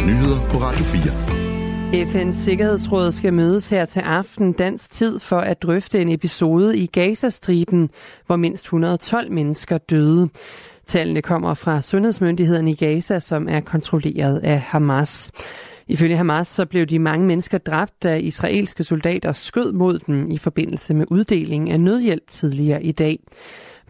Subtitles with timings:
[0.00, 2.04] og nyheder på Radio 4.
[2.04, 6.86] FN's Sikkerhedsråd skal mødes her til aften dansk tid for at drøfte en episode i
[6.86, 7.90] Gazastriben,
[8.26, 10.28] hvor mindst 112 mennesker døde.
[10.86, 15.30] Tallene kommer fra sundhedsmyndigheden i Gaza, som er kontrolleret af Hamas.
[15.88, 20.38] Ifølge Hamas så blev de mange mennesker dræbt, da israelske soldater skød mod dem i
[20.38, 23.18] forbindelse med uddeling af nødhjælp tidligere i dag.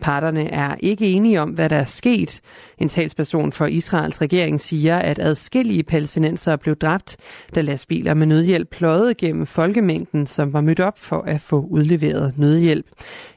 [0.01, 2.41] Parterne er ikke enige om, hvad der er sket.
[2.79, 7.17] En talsperson for Israels regering siger, at adskillige palæstinenser blev dræbt,
[7.55, 12.39] da lastbiler med nødhjælp pløjede gennem folkemængden, som var mødt op for at få udleveret
[12.39, 12.87] nødhjælp.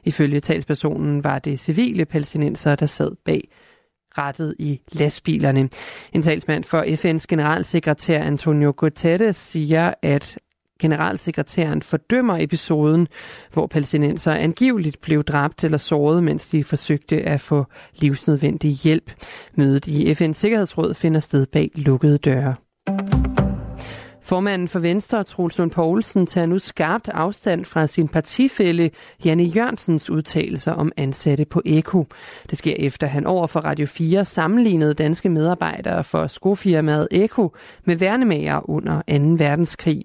[0.04, 3.48] Ifølge talspersonen var det civile palæstinenser, der sad bag
[4.18, 5.68] rettet i lastbilerne.
[6.12, 10.38] En talsmand for FN's generalsekretær Antonio Guterres siger, at
[10.78, 13.08] generalsekretæren fordømmer episoden,
[13.52, 19.12] hvor palæstinenser angiveligt blev dræbt eller såret, mens de forsøgte at få livsnødvendig hjælp.
[19.54, 22.54] Mødet i FN's Sikkerhedsråd finder sted bag lukkede døre.
[24.24, 28.90] Formanden for Venstre, Troels Lund Poulsen, tager nu skarpt afstand fra sin partifælle
[29.24, 32.06] Janne Jørgensens udtalelser om ansatte på Eko.
[32.50, 37.52] Det sker efter han over for Radio 4 sammenlignede danske medarbejdere for skofirmaet Eko
[37.84, 39.44] med værnemager under 2.
[39.44, 40.02] verdenskrig.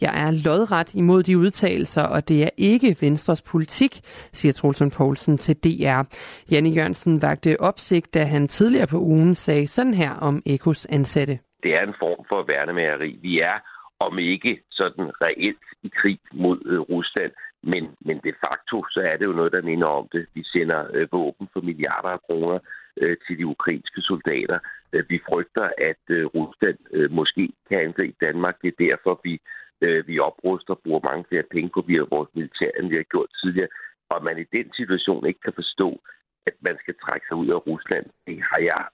[0.00, 4.00] Jeg er lodret imod de udtalelser, og det er ikke Venstres politik,
[4.32, 6.02] siger Troels Lund Poulsen til DR.
[6.50, 11.38] Janne Jørgensen vagte opsigt, da han tidligere på ugen sagde sådan her om Ekos ansatte
[11.62, 13.18] det er en form for værnemageri.
[13.22, 13.58] Vi er,
[13.98, 19.16] om ikke sådan reelt i krig mod øh, Rusland, men, men de facto, så er
[19.16, 20.26] det jo noget, der minder om det.
[20.34, 22.58] Vi sender øh, våben for milliarder af kroner
[22.96, 24.58] øh, til de ukrainske soldater.
[24.92, 28.56] Øh, vi frygter, at øh, Rusland øh, måske kan angribe Danmark.
[28.62, 29.40] Det er derfor, vi,
[29.80, 33.02] øh, vi opruster og bruger mange flere penge på via vores militær, end vi har
[33.02, 33.68] gjort tidligere.
[34.08, 36.00] Og man i den situation ikke kan forstå,
[36.46, 38.84] at man skal trække sig ud af Rusland, det har jeg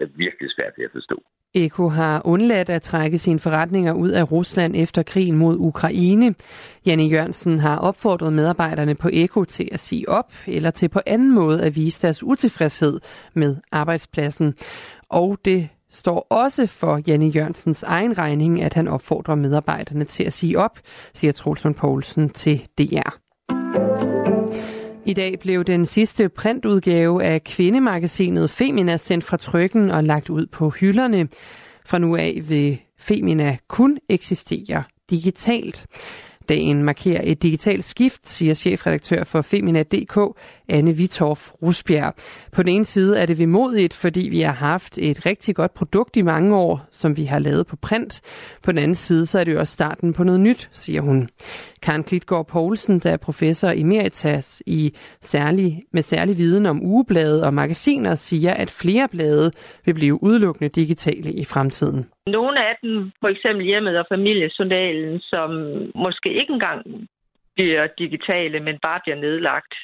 [0.00, 1.22] øh, virkelig svært ved at forstå.
[1.54, 6.34] Eko har undladt at trække sine forretninger ud af Rusland efter krigen mod Ukraine.
[6.86, 11.34] Janne Jørgensen har opfordret medarbejderne på Eko til at sige op eller til på anden
[11.34, 13.00] måde at vise deres utilfredshed
[13.34, 14.54] med arbejdspladsen.
[15.08, 20.32] Og det står også for Janne Jørgensens egen regning, at han opfordrer medarbejderne til at
[20.32, 20.78] sige op,
[21.14, 23.29] siger Trulsund Poulsen til DR.
[25.10, 30.46] I dag blev den sidste printudgave af kvindemagasinet Femina sendt fra trykken og lagt ud
[30.46, 31.28] på hylderne.
[31.86, 35.86] Fra nu af vil Femina kun eksistere digitalt.
[36.50, 40.38] Dagen markerer et digitalt skift, siger chefredaktør for Femina.dk,
[40.68, 42.14] Anne Vitorf Rusbjerg.
[42.52, 46.16] På den ene side er det vemodigt, fordi vi har haft et rigtig godt produkt
[46.16, 48.20] i mange år, som vi har lavet på print.
[48.62, 51.28] På den anden side så er det jo også starten på noget nyt, siger hun.
[51.82, 57.54] Karen Klitgaard Poulsen, der er professor emeritus i særlig, med særlig viden om ugeblade og
[57.54, 59.52] magasiner, siger, at flere blade
[59.84, 62.06] vil blive udelukkende digitale i fremtiden.
[62.26, 65.50] Nogle af dem, for eksempel hjemmet og familiesundalen, som
[65.94, 67.08] måske ikke engang
[67.54, 69.74] bliver digitale, men bare bliver nedlagt.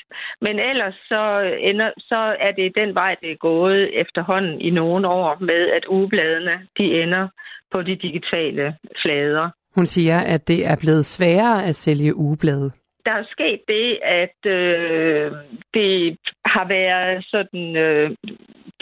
[0.40, 1.22] Men ellers så,
[1.60, 5.84] ender, så er det den vej, det er gået efterhånden i nogle år med, at
[5.88, 7.28] ugebladene de ender
[7.72, 9.50] på de digitale flader.
[9.74, 12.70] Hun siger, at det er blevet sværere at sælge ugeblade.
[13.04, 15.32] Der er sket det, at øh,
[15.74, 18.10] det har været sådan øh,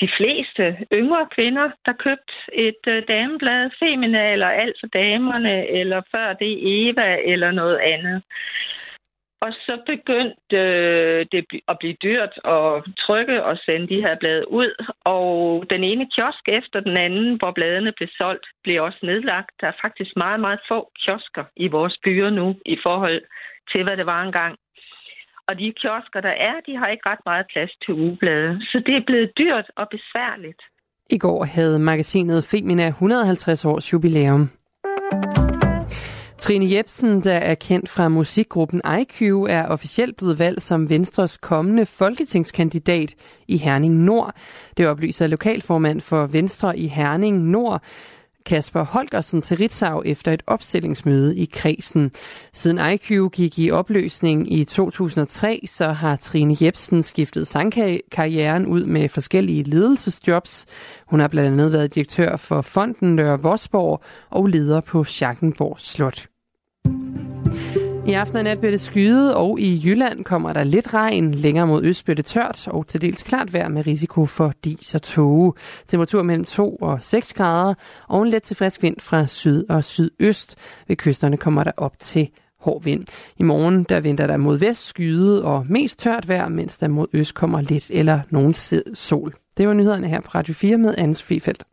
[0.00, 6.02] de fleste yngre kvinder, der købte et øh, dameblad, Femina eller alt for damerne, eller
[6.10, 6.52] før det
[6.88, 8.22] Eva eller noget andet.
[9.44, 14.50] Og så begyndte øh, det at blive dyrt at trykke og sende de her blade
[14.50, 14.70] ud.
[15.04, 19.50] Og den ene kiosk efter den anden, hvor bladene blev solgt, blev også nedlagt.
[19.60, 23.22] Der er faktisk meget, meget få kiosker i vores byer nu i forhold
[23.72, 24.58] til, hvad det var engang.
[25.48, 28.50] Og de kiosker, der er, de har ikke ret meget plads til ugeblade.
[28.70, 30.62] Så det er blevet dyrt og besværligt.
[31.10, 34.50] I går havde magasinet Femina 150 års jubilæum.
[36.38, 41.86] Trine Jebsen, der er kendt fra musikgruppen IQ, er officielt blevet valgt som Venstres kommende
[41.86, 43.14] folketingskandidat
[43.48, 44.34] i Herning Nord.
[44.76, 47.82] Det oplyser lokalformand for Venstre i Herning Nord,
[48.46, 52.10] Kasper Holgersen til Ritzau efter et opstillingsmøde i kredsen.
[52.52, 59.08] Siden IQ gik i opløsning i 2003, så har Trine Jebsen skiftet sangkarrieren ud med
[59.08, 60.66] forskellige ledelsesjobs.
[61.06, 66.33] Hun har blandt andet været direktør for Fonden Nørre Vosborg og leder på Schackenborg Slot.
[68.06, 71.34] I aften og nat bliver det skyet, og i Jylland kommer der lidt regn.
[71.34, 74.94] Længere mod øst bliver det tørt og til dels klart vejr med risiko for dis
[74.94, 75.52] og tåge.
[75.86, 77.74] Temperatur mellem 2 og 6 grader,
[78.08, 80.56] og en let til frisk vind fra syd og sydøst.
[80.88, 82.28] Ved kysterne kommer der op til
[82.60, 83.06] hård vind.
[83.36, 87.06] I morgen der venter der mod vest skyde og mest tørt vejr, mens der mod
[87.12, 88.54] øst kommer lidt eller nogen
[88.94, 89.34] sol.
[89.56, 91.64] Det var nyhederne her på Radio 4 med Anders Frifeldt.